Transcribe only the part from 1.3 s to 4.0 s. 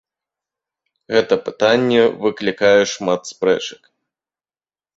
пытанне выклікае шмат спрэчак.